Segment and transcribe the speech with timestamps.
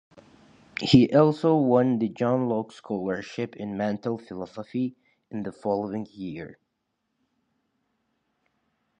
[0.81, 4.95] He also won the John Locke Scholarship in Mental Philosophy
[5.29, 6.57] in the following year.